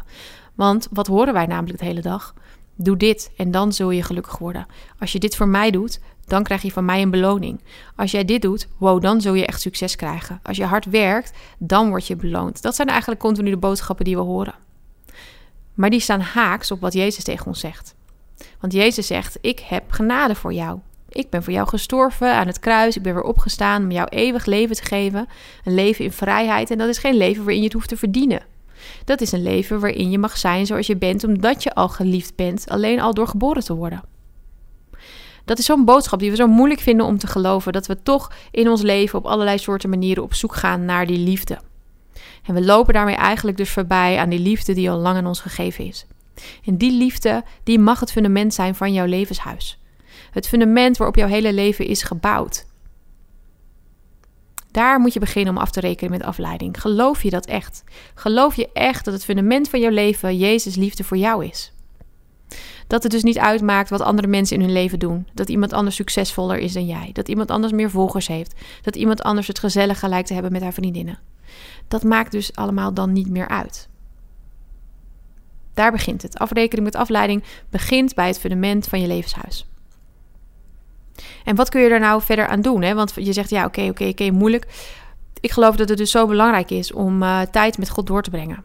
Want 0.55 0.87
wat 0.91 1.07
horen 1.07 1.33
wij 1.33 1.45
namelijk 1.45 1.79
de 1.79 1.85
hele 1.85 2.01
dag? 2.01 2.33
Doe 2.75 2.97
dit 2.97 3.31
en 3.37 3.51
dan 3.51 3.73
zul 3.73 3.89
je 3.89 4.03
gelukkig 4.03 4.37
worden. 4.37 4.67
Als 4.99 5.11
je 5.11 5.19
dit 5.19 5.35
voor 5.35 5.47
mij 5.47 5.71
doet, 5.71 5.99
dan 6.25 6.43
krijg 6.43 6.61
je 6.61 6.71
van 6.71 6.85
mij 6.85 7.01
een 7.01 7.09
beloning. 7.09 7.61
Als 7.95 8.11
jij 8.11 8.25
dit 8.25 8.41
doet, 8.41 8.67
wow, 8.77 9.01
dan 9.01 9.21
zul 9.21 9.33
je 9.33 9.45
echt 9.45 9.61
succes 9.61 9.95
krijgen. 9.95 10.39
Als 10.43 10.57
je 10.57 10.65
hard 10.65 10.85
werkt, 10.85 11.31
dan 11.57 11.89
word 11.89 12.07
je 12.07 12.15
beloond. 12.15 12.61
Dat 12.61 12.75
zijn 12.75 12.87
eigenlijk 12.87 13.19
continu 13.19 13.49
de 13.49 13.57
boodschappen 13.57 14.05
die 14.05 14.15
we 14.15 14.21
horen. 14.21 14.55
Maar 15.73 15.89
die 15.89 15.99
staan 15.99 16.21
haaks 16.21 16.71
op 16.71 16.81
wat 16.81 16.93
Jezus 16.93 17.23
tegen 17.23 17.45
ons 17.45 17.59
zegt. 17.59 17.95
Want 18.59 18.73
Jezus 18.73 19.07
zegt: 19.07 19.37
Ik 19.41 19.59
heb 19.59 19.91
genade 19.91 20.35
voor 20.35 20.53
jou. 20.53 20.79
Ik 21.09 21.29
ben 21.29 21.43
voor 21.43 21.53
jou 21.53 21.67
gestorven 21.67 22.33
aan 22.33 22.47
het 22.47 22.59
kruis. 22.59 22.95
Ik 22.95 23.01
ben 23.01 23.13
weer 23.13 23.23
opgestaan 23.23 23.83
om 23.83 23.91
jou 23.91 24.07
eeuwig 24.09 24.45
leven 24.45 24.75
te 24.75 24.83
geven. 24.83 25.27
Een 25.63 25.73
leven 25.73 26.05
in 26.05 26.11
vrijheid. 26.11 26.71
En 26.71 26.77
dat 26.77 26.89
is 26.89 26.97
geen 26.97 27.17
leven 27.17 27.43
waarin 27.43 27.59
je 27.59 27.65
het 27.65 27.73
hoeft 27.73 27.89
te 27.89 27.97
verdienen. 27.97 28.41
Dat 29.05 29.21
is 29.21 29.31
een 29.31 29.43
leven 29.43 29.79
waarin 29.79 30.09
je 30.09 30.17
mag 30.17 30.37
zijn 30.37 30.65
zoals 30.65 30.87
je 30.87 30.97
bent, 30.97 31.23
omdat 31.23 31.63
je 31.63 31.73
al 31.73 31.89
geliefd 31.89 32.35
bent, 32.35 32.69
alleen 32.69 32.99
al 33.01 33.13
door 33.13 33.27
geboren 33.27 33.63
te 33.63 33.75
worden. 33.75 34.03
Dat 35.45 35.59
is 35.59 35.65
zo'n 35.65 35.85
boodschap 35.85 36.19
die 36.19 36.29
we 36.29 36.35
zo 36.35 36.47
moeilijk 36.47 36.81
vinden 36.81 37.05
om 37.05 37.17
te 37.17 37.27
geloven, 37.27 37.73
dat 37.73 37.87
we 37.87 38.03
toch 38.03 38.31
in 38.51 38.69
ons 38.69 38.81
leven 38.81 39.19
op 39.19 39.25
allerlei 39.25 39.57
soorten 39.57 39.89
manieren 39.89 40.23
op 40.23 40.33
zoek 40.33 40.55
gaan 40.55 40.85
naar 40.85 41.05
die 41.05 41.17
liefde. 41.17 41.59
En 42.45 42.53
we 42.53 42.61
lopen 42.61 42.93
daarmee 42.93 43.15
eigenlijk 43.15 43.57
dus 43.57 43.69
voorbij 43.69 44.17
aan 44.17 44.29
die 44.29 44.39
liefde 44.39 44.73
die 44.73 44.89
al 44.91 44.97
lang 44.97 45.17
aan 45.17 45.27
ons 45.27 45.39
gegeven 45.39 45.85
is. 45.85 46.05
En 46.65 46.77
die 46.77 46.91
liefde, 46.91 47.43
die 47.63 47.79
mag 47.79 47.99
het 47.99 48.11
fundament 48.11 48.53
zijn 48.53 48.75
van 48.75 48.93
jouw 48.93 49.05
levenshuis. 49.05 49.79
Het 50.31 50.47
fundament 50.47 50.97
waarop 50.97 51.15
jouw 51.15 51.27
hele 51.27 51.53
leven 51.53 51.85
is 51.85 52.03
gebouwd. 52.03 52.65
Daar 54.71 54.99
moet 54.99 55.13
je 55.13 55.19
beginnen 55.19 55.55
om 55.55 55.61
af 55.61 55.71
te 55.71 55.79
rekenen 55.79 56.11
met 56.11 56.23
afleiding. 56.23 56.81
Geloof 56.81 57.23
je 57.23 57.29
dat 57.29 57.45
echt? 57.45 57.83
Geloof 58.13 58.55
je 58.55 58.69
echt 58.73 59.05
dat 59.05 59.13
het 59.13 59.23
fundament 59.23 59.69
van 59.69 59.79
jouw 59.79 59.91
leven 59.91 60.37
Jezus 60.37 60.75
liefde 60.75 61.03
voor 61.03 61.17
jou 61.17 61.45
is? 61.45 61.73
Dat 62.87 63.03
het 63.03 63.11
dus 63.11 63.23
niet 63.23 63.37
uitmaakt 63.37 63.89
wat 63.89 64.01
andere 64.01 64.27
mensen 64.27 64.55
in 64.57 64.63
hun 64.63 64.71
leven 64.71 64.99
doen. 64.99 65.27
Dat 65.33 65.49
iemand 65.49 65.73
anders 65.73 65.95
succesvoller 65.95 66.57
is 66.57 66.73
dan 66.73 66.85
jij. 66.85 67.09
Dat 67.13 67.27
iemand 67.27 67.51
anders 67.51 67.73
meer 67.73 67.89
volgers 67.89 68.27
heeft. 68.27 68.53
Dat 68.81 68.95
iemand 68.95 69.21
anders 69.21 69.47
het 69.47 69.59
gezellige 69.59 70.07
lijkt 70.07 70.27
te 70.27 70.33
hebben 70.33 70.51
met 70.51 70.61
haar 70.61 70.73
vriendinnen. 70.73 71.19
Dat 71.87 72.03
maakt 72.03 72.31
dus 72.31 72.55
allemaal 72.55 72.93
dan 72.93 73.13
niet 73.13 73.29
meer 73.29 73.47
uit. 73.47 73.89
Daar 75.81 75.91
begint 75.91 76.21
het. 76.21 76.39
Afrekening 76.39 76.85
met 76.85 76.95
afleiding 76.95 77.43
begint 77.69 78.15
bij 78.15 78.27
het 78.27 78.39
fundament 78.39 78.87
van 78.87 79.01
je 79.01 79.07
levenshuis. 79.07 79.65
En 81.43 81.55
wat 81.55 81.69
kun 81.69 81.81
je 81.81 81.89
er 81.89 81.99
nou 81.99 82.21
verder 82.21 82.47
aan 82.47 82.61
doen? 82.61 82.81
Hè? 82.81 82.93
Want 82.93 83.13
je 83.15 83.33
zegt 83.33 83.49
ja, 83.49 83.65
oké, 83.65 83.81
oké, 83.81 84.07
oké, 84.07 84.31
moeilijk. 84.31 84.67
Ik 85.39 85.51
geloof 85.51 85.75
dat 85.75 85.89
het 85.89 85.97
dus 85.97 86.11
zo 86.11 86.27
belangrijk 86.27 86.71
is 86.71 86.93
om 86.93 87.23
uh, 87.23 87.41
tijd 87.41 87.77
met 87.77 87.89
God 87.89 88.07
door 88.07 88.21
te 88.21 88.29
brengen. 88.29 88.63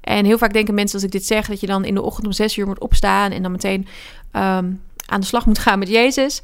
En 0.00 0.24
heel 0.24 0.38
vaak 0.38 0.52
denken 0.52 0.74
mensen 0.74 0.94
als 0.94 1.04
ik 1.04 1.12
dit 1.12 1.26
zeg, 1.26 1.46
dat 1.46 1.60
je 1.60 1.66
dan 1.66 1.84
in 1.84 1.94
de 1.94 2.02
ochtend 2.02 2.26
om 2.26 2.32
zes 2.32 2.56
uur 2.56 2.66
moet 2.66 2.80
opstaan 2.80 3.30
en 3.30 3.42
dan 3.42 3.52
meteen 3.52 3.86
um, 4.32 4.82
aan 5.06 5.20
de 5.20 5.26
slag 5.26 5.46
moet 5.46 5.58
gaan 5.58 5.78
met 5.78 5.88
Jezus. 5.88 6.42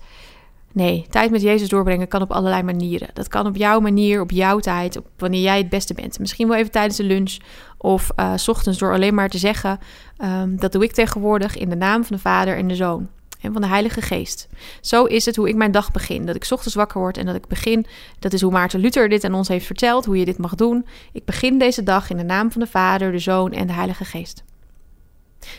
Nee, 0.73 1.07
tijd 1.11 1.31
met 1.31 1.43
Jezus 1.43 1.69
doorbrengen 1.69 2.09
kan 2.09 2.23
op 2.23 2.33
allerlei 2.33 2.63
manieren. 2.63 3.09
Dat 3.13 3.29
kan 3.29 3.47
op 3.47 3.57
jouw 3.57 3.81
manier, 3.81 4.21
op 4.21 4.31
jouw 4.31 4.59
tijd, 4.59 4.97
op 4.97 5.07
wanneer 5.17 5.43
jij 5.43 5.59
het 5.59 5.69
beste 5.69 5.95
bent. 5.95 6.19
Misschien 6.19 6.49
wel 6.49 6.57
even 6.57 6.71
tijdens 6.71 6.97
de 6.97 7.05
lunch 7.05 7.37
of 7.83 8.11
uh, 8.17 8.33
s 8.37 8.49
ochtends 8.49 8.79
door 8.79 8.93
alleen 8.93 9.15
maar 9.15 9.29
te 9.29 9.39
zeggen: 9.39 9.79
um, 10.25 10.57
dat 10.57 10.73
doe 10.73 10.85
ik 10.85 10.93
tegenwoordig 10.93 11.57
in 11.57 11.69
de 11.69 11.77
naam 11.77 12.05
van 12.05 12.17
de 12.17 12.23
Vader 12.23 12.57
en 12.57 12.69
de 12.69 12.77
Zoon 12.77 13.09
en 13.41 13.53
van 13.53 13.62
de 13.62 13.69
Heilige 13.69 14.03
Geest. 14.03 14.49
Zo 14.81 15.05
is 15.05 15.25
het 15.25 15.37
hoe 15.37 15.49
ik 15.49 15.55
mijn 15.55 15.73
dag 15.73 15.91
begin. 15.91 16.27
Dat 16.27 16.35
ik 16.35 16.47
ochtends 16.51 16.75
wakker 16.75 17.01
word 17.01 17.17
en 17.17 17.27
dat 17.27 17.35
ik 17.35 17.47
begin. 17.47 17.87
Dat 18.19 18.33
is 18.33 18.41
hoe 18.41 18.53
Maarten 18.53 18.81
Luther 18.81 19.09
dit 19.09 19.25
aan 19.25 19.35
ons 19.35 19.49
heeft 19.49 19.67
verteld, 19.67 20.05
hoe 20.05 20.19
je 20.19 20.25
dit 20.25 20.39
mag 20.39 20.55
doen. 20.55 20.87
Ik 21.12 21.25
begin 21.25 21.59
deze 21.59 21.83
dag 21.83 22.11
in 22.11 22.17
de 22.17 22.23
naam 22.23 22.53
van 22.53 22.61
de 22.61 22.67
Vader, 22.67 23.12
de 23.12 23.19
Zoon 23.19 23.53
en 23.53 23.67
de 23.67 23.73
Heilige 23.73 24.05
Geest. 24.05 24.43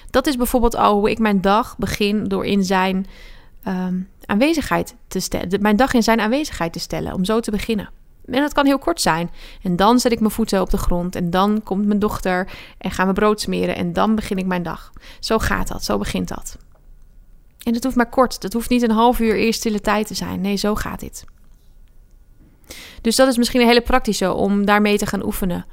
Dat 0.09 0.27
is 0.27 0.35
bijvoorbeeld 0.35 0.75
al 0.75 0.99
hoe 0.99 1.09
ik 1.09 1.19
mijn 1.19 1.41
dag 1.41 1.77
begin 1.77 2.27
door 2.27 2.45
in 2.45 2.63
zijn 2.63 3.05
um, 3.67 4.09
aanwezigheid 4.25 4.95
te 5.07 5.19
stellen. 5.19 5.61
Mijn 5.61 5.75
dag 5.75 5.93
in 5.93 6.03
zijn 6.03 6.19
aanwezigheid 6.19 6.73
te 6.73 6.79
stellen, 6.79 7.13
om 7.13 7.25
zo 7.25 7.39
te 7.39 7.51
beginnen. 7.51 7.89
En 8.25 8.41
dat 8.41 8.53
kan 8.53 8.65
heel 8.65 8.79
kort 8.79 9.01
zijn. 9.01 9.31
En 9.61 9.75
dan 9.75 9.99
zet 9.99 10.11
ik 10.11 10.19
mijn 10.19 10.31
voeten 10.31 10.61
op 10.61 10.69
de 10.69 10.77
grond. 10.77 11.15
En 11.15 11.29
dan 11.29 11.63
komt 11.63 11.85
mijn 11.85 11.99
dochter 11.99 12.49
en 12.77 12.91
gaan 12.91 13.07
we 13.07 13.13
brood 13.13 13.41
smeren. 13.41 13.75
En 13.75 13.93
dan 13.93 14.15
begin 14.15 14.37
ik 14.37 14.45
mijn 14.45 14.63
dag. 14.63 14.91
Zo 15.19 15.39
gaat 15.39 15.67
dat, 15.67 15.83
zo 15.83 15.97
begint 15.97 16.27
dat. 16.27 16.57
En 17.63 17.73
dat 17.73 17.83
hoeft 17.83 17.95
maar 17.95 18.09
kort. 18.09 18.41
Dat 18.41 18.53
hoeft 18.53 18.69
niet 18.69 18.81
een 18.81 18.91
half 18.91 19.19
uur 19.19 19.35
eerst 19.35 19.59
stille 19.59 19.81
tijd 19.81 20.07
te 20.07 20.13
zijn. 20.13 20.41
Nee, 20.41 20.55
zo 20.55 20.75
gaat 20.75 20.99
dit. 20.99 21.25
Dus 23.01 23.15
dat 23.15 23.27
is 23.27 23.37
misschien 23.37 23.61
een 23.61 23.67
hele 23.67 23.81
praktische 23.81 24.33
om 24.33 24.65
daarmee 24.65 24.97
te 24.97 25.05
gaan 25.05 25.25
oefenen. 25.25 25.65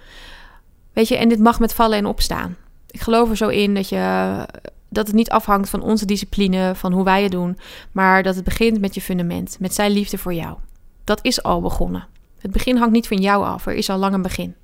Weet 0.93 1.09
je, 1.09 1.17
en 1.17 1.29
dit 1.29 1.39
mag 1.39 1.61
met 1.61 1.75
vallen 1.75 1.99
en 1.99 2.07
opstaan. 2.07 2.57
Ik 2.91 3.01
geloof 3.01 3.31
er 3.31 3.37
zo 3.37 3.49
in 3.49 3.75
dat, 3.75 3.89
je, 3.89 4.47
dat 4.89 5.07
het 5.07 5.17
niet 5.17 5.31
afhangt 5.31 5.69
van 5.69 5.83
onze 5.83 6.07
discipline, 6.07 6.75
van 6.75 6.93
hoe 6.93 7.05
wij 7.05 7.23
het 7.23 7.33
doen, 7.33 7.59
maar 7.93 8.23
dat 8.23 8.35
het 8.35 8.45
begint 8.45 8.81
met 8.81 8.95
je 8.95 9.01
fundament, 9.01 9.57
met 9.61 9.75
zijn 9.75 9.91
liefde 9.91 10.19
voor 10.19 10.35
jou. 10.35 10.57
Dat 11.05 11.25
is 11.25 11.43
al 11.43 11.61
begonnen. 11.61 12.07
Het 12.41 12.51
begin 12.51 12.77
hangt 12.77 12.93
niet 12.93 13.09
van 13.09 13.21
jou 13.21 13.45
af, 13.45 13.67
er 13.67 13.75
is 13.75 13.91
al 13.91 13.99
lang 13.99 14.15
een 14.15 14.23
begin. 14.23 14.55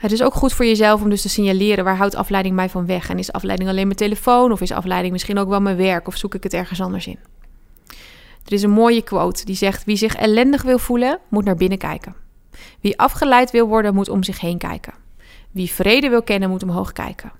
Het 0.00 0.12
is 0.12 0.22
ook 0.22 0.34
goed 0.34 0.52
voor 0.52 0.64
jezelf 0.64 1.02
om 1.02 1.10
dus 1.10 1.22
te 1.22 1.28
signaleren 1.28 1.84
waar 1.84 1.96
houdt 1.96 2.14
afleiding 2.14 2.54
mij 2.54 2.68
van 2.68 2.86
weg. 2.86 3.08
En 3.08 3.18
is 3.18 3.32
afleiding 3.32 3.68
alleen 3.68 3.86
mijn 3.86 3.98
telefoon 3.98 4.52
of 4.52 4.60
is 4.60 4.72
afleiding 4.72 5.12
misschien 5.12 5.38
ook 5.38 5.48
wel 5.48 5.60
mijn 5.60 5.76
werk 5.76 6.06
of 6.06 6.16
zoek 6.16 6.34
ik 6.34 6.42
het 6.42 6.54
ergens 6.54 6.80
anders 6.80 7.06
in? 7.06 7.18
Er 8.44 8.52
is 8.52 8.62
een 8.62 8.70
mooie 8.70 9.02
quote 9.02 9.44
die 9.44 9.56
zegt: 9.56 9.84
Wie 9.84 9.96
zich 9.96 10.14
ellendig 10.14 10.62
wil 10.62 10.78
voelen, 10.78 11.18
moet 11.28 11.44
naar 11.44 11.56
binnen 11.56 11.78
kijken. 11.78 12.14
Wie 12.80 12.98
afgeleid 12.98 13.50
wil 13.50 13.66
worden, 13.66 13.94
moet 13.94 14.08
om 14.08 14.22
zich 14.22 14.40
heen 14.40 14.58
kijken. 14.58 14.92
Wie 15.50 15.70
vrede 15.70 16.08
wil 16.08 16.22
kennen, 16.22 16.50
moet 16.50 16.62
omhoog 16.62 16.92
kijken. 16.92 17.32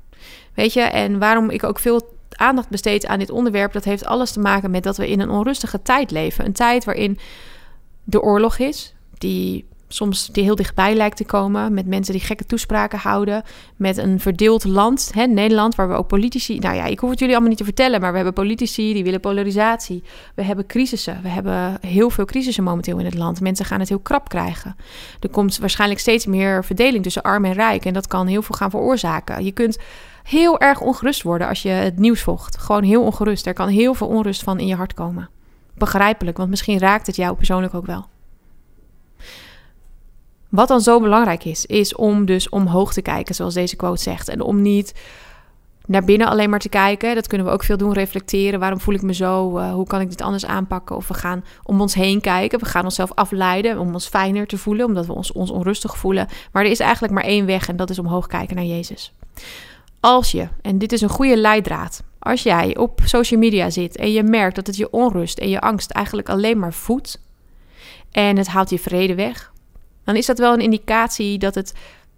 Weet 0.54 0.72
je, 0.72 0.80
en 0.80 1.18
waarom 1.18 1.50
ik 1.50 1.64
ook 1.64 1.78
veel 1.78 2.18
aandacht 2.30 2.68
besteed 2.68 3.06
aan 3.06 3.18
dit 3.18 3.30
onderwerp, 3.30 3.72
dat 3.72 3.84
heeft 3.84 4.04
alles 4.04 4.32
te 4.32 4.40
maken 4.40 4.70
met 4.70 4.82
dat 4.82 4.96
we 4.96 5.08
in 5.08 5.20
een 5.20 5.30
onrustige 5.30 5.82
tijd 5.82 6.10
leven. 6.10 6.44
Een 6.44 6.52
tijd 6.52 6.84
waarin 6.84 7.18
de 8.04 8.22
oorlog 8.22 8.58
is, 8.58 8.94
die 9.18 9.64
soms 9.92 10.26
die 10.26 10.44
heel 10.44 10.54
dichtbij 10.54 10.94
lijkt 10.94 11.16
te 11.16 11.24
komen. 11.24 11.74
Met 11.74 11.86
mensen 11.86 12.12
die 12.12 12.22
gekke 12.22 12.44
toespraken 12.46 12.98
houden. 12.98 13.42
Met 13.76 13.96
een 13.96 14.20
verdeeld 14.20 14.64
land, 14.64 15.10
hè, 15.14 15.26
Nederland, 15.26 15.74
waar 15.74 15.88
we 15.88 15.94
ook 15.94 16.06
politici. 16.06 16.58
Nou 16.58 16.74
ja, 16.74 16.84
ik 16.84 16.98
hoef 16.98 17.10
het 17.10 17.18
jullie 17.18 17.34
allemaal 17.34 17.50
niet 17.50 17.60
te 17.60 17.72
vertellen, 17.72 18.00
maar 18.00 18.10
we 18.10 18.16
hebben 18.16 18.34
politici 18.34 18.92
die 18.92 19.04
willen 19.04 19.20
polarisatie. 19.20 20.02
We 20.34 20.42
hebben 20.42 20.66
crisissen. 20.66 21.22
We 21.22 21.28
hebben 21.28 21.78
heel 21.80 22.10
veel 22.10 22.24
crisissen 22.24 22.64
momenteel 22.64 22.98
in 22.98 23.04
het 23.04 23.14
land. 23.14 23.40
Mensen 23.40 23.64
gaan 23.64 23.80
het 23.80 23.88
heel 23.88 23.98
krap 23.98 24.28
krijgen. 24.28 24.76
Er 25.20 25.28
komt 25.30 25.58
waarschijnlijk 25.58 26.00
steeds 26.00 26.26
meer 26.26 26.64
verdeling 26.64 27.02
tussen 27.02 27.22
arm 27.22 27.44
en 27.44 27.52
rijk. 27.52 27.84
En 27.84 27.92
dat 27.92 28.06
kan 28.06 28.26
heel 28.26 28.42
veel 28.42 28.54
gaan 28.54 28.70
veroorzaken. 28.70 29.44
Je 29.44 29.52
kunt 29.52 29.78
heel 30.22 30.60
erg 30.60 30.80
ongerust 30.80 31.22
worden 31.22 31.48
als 31.48 31.62
je 31.62 31.68
het 31.68 31.98
nieuws 31.98 32.20
volgt. 32.20 32.58
Gewoon 32.58 32.82
heel 32.82 33.02
ongerust. 33.02 33.46
Er 33.46 33.52
kan 33.52 33.68
heel 33.68 33.94
veel 33.94 34.06
onrust 34.06 34.42
van 34.42 34.58
in 34.58 34.66
je 34.66 34.74
hart 34.74 34.94
komen. 34.94 35.28
Begrijpelijk, 35.80 36.36
want 36.36 36.50
misschien 36.50 36.78
raakt 36.78 37.06
het 37.06 37.16
jou 37.16 37.36
persoonlijk 37.36 37.74
ook 37.74 37.86
wel. 37.86 38.06
Wat 40.48 40.68
dan 40.68 40.80
zo 40.80 41.00
belangrijk 41.00 41.44
is, 41.44 41.66
is 41.66 41.94
om 41.94 42.24
dus 42.24 42.48
omhoog 42.48 42.92
te 42.92 43.02
kijken, 43.02 43.34
zoals 43.34 43.54
deze 43.54 43.76
quote 43.76 44.02
zegt. 44.02 44.28
En 44.28 44.40
om 44.40 44.62
niet 44.62 44.94
naar 45.86 46.04
binnen 46.04 46.28
alleen 46.28 46.50
maar 46.50 46.58
te 46.58 46.68
kijken. 46.68 47.14
Dat 47.14 47.26
kunnen 47.26 47.46
we 47.46 47.52
ook 47.52 47.64
veel 47.64 47.76
doen, 47.76 47.92
reflecteren. 47.92 48.60
Waarom 48.60 48.80
voel 48.80 48.94
ik 48.94 49.02
me 49.02 49.14
zo? 49.14 49.58
Uh, 49.58 49.72
hoe 49.72 49.86
kan 49.86 50.00
ik 50.00 50.08
dit 50.08 50.22
anders 50.22 50.46
aanpakken? 50.46 50.96
Of 50.96 51.08
we 51.08 51.14
gaan 51.14 51.44
om 51.62 51.80
ons 51.80 51.94
heen 51.94 52.20
kijken. 52.20 52.58
We 52.58 52.66
gaan 52.66 52.84
onszelf 52.84 53.12
afleiden 53.14 53.78
om 53.78 53.92
ons 53.92 54.08
fijner 54.08 54.46
te 54.46 54.58
voelen, 54.58 54.86
omdat 54.86 55.06
we 55.06 55.12
ons 55.12 55.32
onrustig 55.32 55.96
voelen. 55.96 56.28
Maar 56.52 56.64
er 56.64 56.70
is 56.70 56.80
eigenlijk 56.80 57.12
maar 57.12 57.24
één 57.24 57.46
weg 57.46 57.68
en 57.68 57.76
dat 57.76 57.90
is 57.90 57.98
omhoog 57.98 58.26
kijken 58.26 58.56
naar 58.56 58.64
Jezus. 58.64 59.12
Als 60.00 60.30
je, 60.30 60.48
en 60.62 60.78
dit 60.78 60.92
is 60.92 61.00
een 61.00 61.08
goede 61.08 61.36
leidraad, 61.36 62.02
als 62.20 62.42
jij 62.42 62.76
op 62.76 63.00
social 63.04 63.40
media 63.40 63.70
zit 63.70 63.96
en 63.96 64.12
je 64.12 64.22
merkt 64.22 64.54
dat 64.54 64.66
het 64.66 64.76
je 64.76 64.90
onrust 64.90 65.38
en 65.38 65.48
je 65.48 65.60
angst 65.60 65.90
eigenlijk 65.90 66.28
alleen 66.28 66.58
maar 66.58 66.72
voedt 66.72 67.20
en 68.10 68.36
het 68.36 68.46
haalt 68.46 68.70
je 68.70 68.78
vrede 68.78 69.14
weg, 69.14 69.52
dan 70.04 70.16
is 70.16 70.26
dat 70.26 70.38
wel 70.38 70.52
een 70.52 70.60
indicatie 70.60 71.38
dat 71.38 71.54
het 71.54 71.74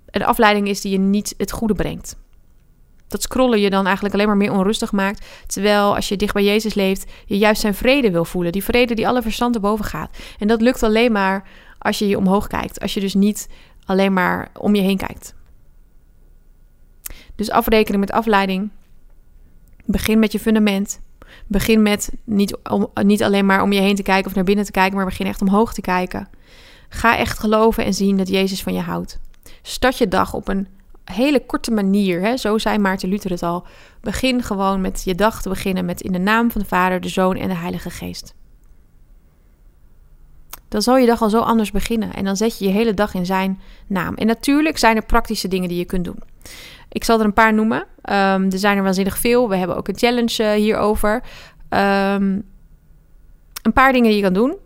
een 0.07 0.25
afleiding 0.25 0.69
is 0.69 0.81
die 0.81 0.93
je 0.93 0.99
niet 0.99 1.35
het 1.37 1.53
goede 1.53 1.75
brengt. 1.75 2.17
Dat 3.09 3.23
scrollen 3.23 3.61
je 3.61 3.71
dan 3.71 3.85
eigenlijk 3.85 4.15
alleen 4.15 4.27
maar 4.27 4.37
meer 4.37 4.53
onrustig 4.53 4.93
maakt. 4.93 5.27
Terwijl 5.47 5.95
als 5.95 6.09
je 6.09 6.17
dicht 6.17 6.35
bij 6.35 6.45
Jezus 6.45 6.75
leeft, 6.75 7.11
je 7.27 7.39
juist 7.39 7.61
zijn 7.61 7.75
vrede 7.75 8.11
wil 8.11 8.25
voelen. 8.25 8.53
Die 8.53 8.65
vrede 8.65 8.95
die 8.95 9.09
alle 9.09 9.23
verstand 9.23 9.61
boven 9.61 9.85
gaat. 9.85 10.17
En 10.39 10.49
dat 10.49 10.61
lukt 10.61 10.83
alleen 10.83 11.13
maar 11.13 11.49
als 11.79 11.99
je 11.99 12.09
je 12.09 12.19
omhoog 12.19 12.47
kijkt. 12.47 12.81
Als 12.81 12.95
je 12.95 13.01
dus 13.01 13.15
niet 13.15 13.49
alleen 13.85 14.13
maar 14.13 14.51
om 14.59 14.75
je 14.75 14.83
heen 14.83 14.97
kijkt. 14.97 15.35
Dus 17.35 17.51
afrekenen 17.51 18.01
met 18.01 18.13
afleiding. 18.13 18.71
Begin 19.85 20.19
met 20.19 20.33
je 20.33 20.39
fundament. 20.39 21.01
Begin 21.47 21.83
met 21.83 22.13
niet, 22.25 22.57
niet 23.03 23.23
alleen 23.23 23.47
maar 23.47 23.63
om 23.63 23.73
je 23.73 23.81
heen 23.81 23.95
te 23.95 24.03
kijken 24.03 24.27
of 24.27 24.35
naar 24.35 24.45
binnen 24.45 24.65
te 24.65 24.71
kijken, 24.71 24.97
maar 24.97 25.05
begin 25.05 25.27
echt 25.27 25.41
omhoog 25.41 25.75
te 25.75 25.81
kijken. 25.81 26.29
Ga 26.89 27.17
echt 27.17 27.39
geloven 27.39 27.85
en 27.85 27.95
zien 27.95 28.17
dat 28.17 28.29
Jezus 28.29 28.63
van 28.63 28.75
je 28.75 28.81
houdt. 28.81 29.19
Start 29.63 29.99
je 29.99 30.09
dag 30.09 30.35
op 30.35 30.49
een 30.49 30.69
hele 31.05 31.47
korte 31.47 31.71
manier. 31.71 32.21
Hè? 32.21 32.37
Zo 32.37 32.59
zei 32.59 32.79
Maarten 32.79 33.09
Luther 33.09 33.31
het 33.31 33.43
al. 33.43 33.67
Begin 34.01 34.43
gewoon 34.43 34.81
met 34.81 35.03
je 35.05 35.15
dag 35.15 35.43
te 35.43 35.49
beginnen 35.49 35.85
met 35.85 36.01
in 36.01 36.13
de 36.13 36.19
naam 36.19 36.51
van 36.51 36.61
de 36.61 36.67
Vader, 36.67 37.01
de 37.01 37.09
Zoon 37.09 37.37
en 37.37 37.49
de 37.49 37.55
Heilige 37.55 37.91
Geest. 37.91 38.35
Dan 40.69 40.83
zal 40.83 40.97
je 40.97 41.07
dag 41.07 41.23
al 41.23 41.31
zo 41.31 41.41
anders 41.41 41.71
beginnen. 41.71 42.15
En 42.15 42.25
dan 42.25 42.37
zet 42.37 42.59
je 42.59 42.65
je 42.65 42.71
hele 42.71 42.95
dag 42.95 43.15
in 43.15 43.27
zijn 43.27 43.61
naam. 43.87 44.15
En 44.15 44.27
natuurlijk 44.27 44.79
zijn 44.79 44.97
er 44.97 45.05
praktische 45.05 45.49
dingen 45.49 45.69
die 45.69 45.79
je 45.79 45.85
kunt 45.85 46.05
doen. 46.05 46.19
Ik 46.93 47.05
zal 47.05 47.19
er 47.19 47.25
een 47.25 47.33
paar 47.33 47.55
noemen. 47.55 47.79
Um, 47.79 48.51
er 48.51 48.59
zijn 48.59 48.77
er 48.77 48.83
waanzinnig 48.83 49.19
veel. 49.19 49.49
We 49.49 49.57
hebben 49.57 49.77
ook 49.77 49.89
een 49.89 49.99
challenge 49.99 50.43
uh, 50.43 50.51
hierover. 50.53 51.15
Um, 51.69 52.51
een 53.63 53.73
paar 53.73 53.93
dingen 53.93 54.09
die 54.09 54.17
je 54.17 54.23
kan 54.23 54.33
doen 54.33 54.57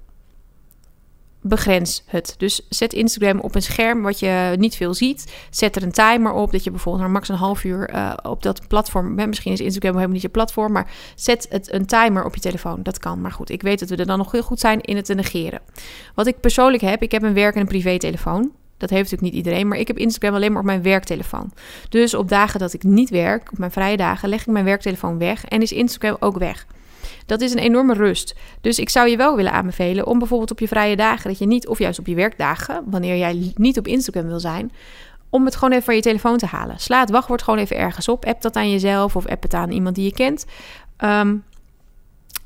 begrens 1.49 2.05
het. 2.07 2.35
Dus 2.39 2.67
zet 2.69 2.93
Instagram 2.93 3.41
op 3.41 3.55
een 3.55 3.63
scherm 3.63 4.03
wat 4.03 4.19
je 4.19 4.55
niet 4.59 4.77
veel 4.77 4.95
ziet. 4.95 5.33
Zet 5.51 5.77
er 5.77 5.83
een 5.83 5.93
timer 5.93 6.33
op 6.33 6.53
dat 6.53 6.65
je 6.65 6.71
bijvoorbeeld 6.71 7.05
maar 7.05 7.13
max 7.13 7.29
een 7.29 7.35
half 7.35 7.65
uur 7.65 7.95
uh, 7.95 8.13
op 8.23 8.43
dat 8.43 8.69
platform. 8.69 9.15
Misschien 9.15 9.53
is 9.53 9.61
Instagram 9.61 9.95
helemaal 9.95 10.13
niet 10.13 10.23
je 10.23 10.29
platform, 10.29 10.73
maar 10.73 10.91
zet 11.15 11.47
het 11.51 11.73
een 11.73 11.87
timer 11.87 12.25
op 12.25 12.35
je 12.35 12.41
telefoon. 12.41 12.83
Dat 12.83 12.99
kan. 12.99 13.21
Maar 13.21 13.33
goed, 13.33 13.51
ik 13.51 13.63
weet 13.63 13.79
dat 13.79 13.89
we 13.89 13.97
er 13.97 14.07
dan 14.07 14.19
nog 14.19 14.33
heel 14.33 14.43
goed 14.43 14.61
zijn 14.61 14.81
in 14.81 14.97
het 14.97 15.05
te 15.05 15.15
negeren. 15.15 15.61
Wat 16.15 16.27
ik 16.27 16.41
persoonlijk 16.41 16.83
heb, 16.83 17.03
ik 17.03 17.13
heb 17.13 17.23
een 17.23 17.35
werk- 17.35 17.55
en 17.55 17.61
een 17.61 17.67
privé-telefoon. 17.67 18.53
Dat 18.77 18.91
heeft 18.91 19.11
natuurlijk 19.11 19.35
niet 19.35 19.45
iedereen, 19.45 19.69
maar 19.69 19.79
ik 19.79 19.87
heb 19.87 19.99
Instagram 19.99 20.35
alleen 20.35 20.51
maar 20.51 20.61
op 20.61 20.67
mijn 20.67 20.83
werktelefoon. 20.83 21.53
Dus 21.89 22.15
op 22.15 22.29
dagen 22.29 22.61
dat 22.61 22.73
ik 22.73 22.83
niet 22.83 23.11
werk, 23.11 23.53
op 23.53 23.59
mijn 23.59 23.71
vrije 23.71 23.97
dagen, 23.97 24.29
leg 24.29 24.41
ik 24.41 24.47
mijn 24.47 24.65
werktelefoon 24.65 25.19
weg 25.19 25.45
en 25.45 25.63
is 25.63 25.73
Instagram 25.73 26.17
ook 26.21 26.39
weg. 26.39 26.67
Dat 27.27 27.41
is 27.41 27.53
een 27.53 27.59
enorme 27.59 27.95
rust. 27.95 28.35
Dus 28.61 28.79
ik 28.79 28.89
zou 28.89 29.09
je 29.09 29.17
wel 29.17 29.37
willen 29.37 29.53
aanbevelen 29.53 30.07
om 30.07 30.19
bijvoorbeeld 30.19 30.51
op 30.51 30.59
je 30.59 30.69
vrije 30.69 30.97
dagen, 30.97 31.29
dat 31.29 31.39
je 31.39 31.47
niet, 31.47 31.67
of 31.67 31.79
juist 31.79 31.99
op 31.99 32.07
je 32.07 32.15
werkdagen, 32.15 32.83
wanneer 32.87 33.17
jij 33.17 33.53
niet 33.55 33.79
op 33.79 33.87
Instagram 33.87 34.27
wil 34.27 34.41
zijn, 34.41 34.73
om 35.31 35.45
het 35.45 35.55
gewoon 35.55 35.71
even 35.71 35.85
van 35.85 35.95
je 35.95 36.01
telefoon 36.01 36.39
te 36.39 36.47
halen. 36.47 36.79
Sla 36.79 37.01
het 37.01 37.11
wachtwoord 37.11 37.43
gewoon 37.43 37.59
even 37.59 37.77
ergens 37.77 38.09
op. 38.09 38.25
App 38.25 38.43
dat 38.43 38.57
aan 38.57 38.71
jezelf 38.71 39.17
of 39.17 39.27
app 39.27 39.43
het 39.43 39.55
aan 39.55 39.71
iemand 39.71 39.95
die 39.95 40.05
je 40.05 40.13
kent. 40.13 40.45
Um, 41.05 41.45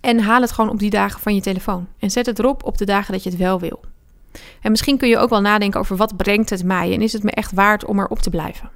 en 0.00 0.20
haal 0.20 0.40
het 0.40 0.52
gewoon 0.52 0.70
op 0.70 0.78
die 0.78 0.90
dagen 0.90 1.20
van 1.20 1.34
je 1.34 1.40
telefoon. 1.40 1.86
En 1.98 2.10
zet 2.10 2.26
het 2.26 2.38
erop 2.38 2.64
op 2.64 2.78
de 2.78 2.84
dagen 2.84 3.12
dat 3.12 3.22
je 3.22 3.30
het 3.30 3.38
wel 3.38 3.60
wil. 3.60 3.80
En 4.60 4.70
misschien 4.70 4.98
kun 4.98 5.08
je 5.08 5.18
ook 5.18 5.30
wel 5.30 5.40
nadenken 5.40 5.80
over 5.80 5.96
wat 5.96 6.16
brengt 6.16 6.50
het 6.50 6.64
mij 6.64 6.92
en 6.92 7.02
is 7.02 7.12
het 7.12 7.22
me 7.22 7.30
echt 7.30 7.52
waard 7.52 7.84
om 7.84 7.98
erop 7.98 8.18
te 8.18 8.30
blijven. 8.30 8.70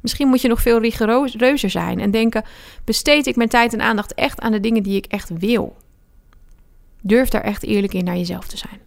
Misschien 0.00 0.28
moet 0.28 0.40
je 0.40 0.48
nog 0.48 0.62
veel 0.62 0.80
rigoureuzer 0.80 1.70
zijn 1.70 2.00
en 2.00 2.10
denken: 2.10 2.44
besteed 2.84 3.26
ik 3.26 3.36
mijn 3.36 3.48
tijd 3.48 3.72
en 3.72 3.80
aandacht 3.80 4.14
echt 4.14 4.40
aan 4.40 4.52
de 4.52 4.60
dingen 4.60 4.82
die 4.82 4.96
ik 4.96 5.06
echt 5.06 5.30
wil? 5.38 5.76
Durf 7.02 7.28
daar 7.28 7.42
echt 7.42 7.64
eerlijk 7.64 7.94
in 7.94 8.04
naar 8.04 8.16
jezelf 8.16 8.46
te 8.46 8.56
zijn. 8.56 8.80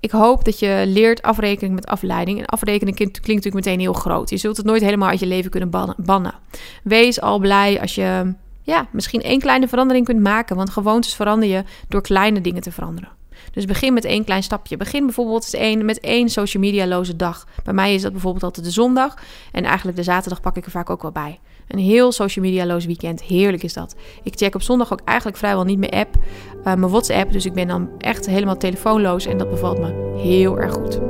Ik 0.00 0.10
hoop 0.10 0.44
dat 0.44 0.58
je 0.58 0.84
leert 0.86 1.22
afrekening 1.22 1.74
met 1.74 1.86
afleiding. 1.86 2.38
En 2.38 2.46
afrekening 2.46 2.96
klinkt, 2.96 3.20
natuurlijk 3.26 3.54
meteen 3.54 3.80
heel 3.80 3.92
groot. 3.92 4.30
Je 4.30 4.36
zult 4.36 4.56
het 4.56 4.66
nooit 4.66 4.82
helemaal 4.82 5.08
uit 5.08 5.20
je 5.20 5.26
leven 5.26 5.50
kunnen 5.50 5.70
bannen. 5.96 6.34
Wees 6.82 7.20
al 7.20 7.38
blij 7.38 7.80
als 7.80 7.94
je 7.94 8.34
ja, 8.70 8.86
misschien 8.92 9.22
één 9.22 9.40
kleine 9.40 9.68
verandering 9.68 10.04
kunt 10.04 10.20
maken. 10.20 10.56
Want 10.56 10.70
gewoontes 10.70 11.14
verander 11.14 11.48
je 11.48 11.64
door 11.88 12.02
kleine 12.02 12.40
dingen 12.40 12.62
te 12.62 12.72
veranderen. 12.72 13.10
Dus 13.52 13.64
begin 13.64 13.92
met 13.92 14.04
één 14.04 14.24
klein 14.24 14.42
stapje. 14.42 14.76
Begin 14.76 15.04
bijvoorbeeld 15.04 15.82
met 15.82 16.00
één 16.00 16.28
social 16.28 16.62
media 16.62 16.86
loze 16.86 17.16
dag. 17.16 17.46
Bij 17.64 17.74
mij 17.74 17.94
is 17.94 18.02
dat 18.02 18.12
bijvoorbeeld 18.12 18.44
altijd 18.44 18.66
de 18.66 18.72
zondag. 18.72 19.14
En 19.52 19.64
eigenlijk 19.64 19.96
de 19.96 20.02
zaterdag 20.02 20.40
pak 20.40 20.56
ik 20.56 20.64
er 20.64 20.70
vaak 20.70 20.90
ook 20.90 21.02
wel 21.02 21.12
bij. 21.12 21.40
Een 21.68 21.78
heel 21.78 22.12
social 22.12 22.44
media 22.44 22.66
loos 22.66 22.86
weekend. 22.86 23.22
Heerlijk 23.22 23.62
is 23.62 23.72
dat. 23.72 23.94
Ik 24.22 24.36
check 24.36 24.54
op 24.54 24.62
zondag 24.62 24.92
ook 24.92 25.00
eigenlijk 25.04 25.38
vrijwel 25.38 25.64
niet 25.64 25.78
meer 25.78 25.90
app. 25.90 26.16
Uh, 26.58 26.64
mijn 26.64 26.88
WhatsApp. 26.88 27.32
Dus 27.32 27.46
ik 27.46 27.52
ben 27.52 27.68
dan 27.68 27.90
echt 27.98 28.26
helemaal 28.26 28.56
telefoonloos. 28.56 29.26
En 29.26 29.38
dat 29.38 29.50
bevalt 29.50 29.78
me 29.78 30.18
heel 30.22 30.58
erg 30.58 30.72
goed. 30.72 31.00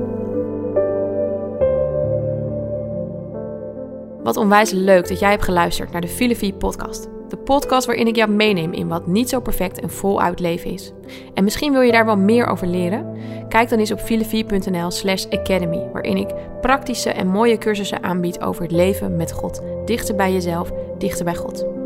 Wat 4.22 4.36
onwijs 4.36 4.70
leuk 4.70 5.08
dat 5.08 5.18
jij 5.18 5.30
hebt 5.30 5.44
geluisterd 5.44 5.92
naar 5.92 6.00
de 6.00 6.08
Filofie 6.08 6.52
podcast. 6.52 7.19
De 7.30 7.36
podcast 7.36 7.86
waarin 7.86 8.06
ik 8.06 8.16
jou 8.16 8.30
meeneem 8.30 8.72
in 8.72 8.88
wat 8.88 9.06
niet 9.06 9.28
zo 9.28 9.40
perfect 9.40 9.80
en 9.80 9.90
voluit 9.90 10.40
leven 10.40 10.70
is. 10.70 10.92
En 11.34 11.44
misschien 11.44 11.72
wil 11.72 11.80
je 11.80 11.92
daar 11.92 12.04
wel 12.04 12.16
meer 12.16 12.46
over 12.46 12.66
leren? 12.66 13.16
Kijk 13.48 13.68
dan 13.68 13.78
eens 13.78 13.92
op 13.92 14.00
filofie.nl 14.00 14.90
slash 14.90 15.26
academy, 15.26 15.88
waarin 15.92 16.16
ik 16.16 16.34
praktische 16.60 17.10
en 17.10 17.28
mooie 17.28 17.58
cursussen 17.58 18.02
aanbied 18.02 18.40
over 18.40 18.62
het 18.62 18.72
leven 18.72 19.16
met 19.16 19.32
God. 19.32 19.62
Dichter 19.84 20.14
bij 20.14 20.32
jezelf, 20.32 20.72
dichter 20.98 21.24
bij 21.24 21.34
God. 21.34 21.79